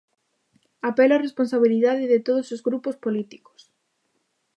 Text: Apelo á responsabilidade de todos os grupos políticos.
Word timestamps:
Apelo 0.89 1.15
á 1.17 1.19
responsabilidade 1.27 2.05
de 2.13 2.19
todos 2.27 2.47
os 2.55 2.61
grupos 2.67 2.95
políticos. 3.05 3.59